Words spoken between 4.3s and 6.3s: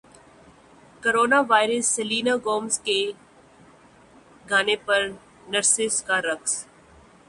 گانے پر نرسز کا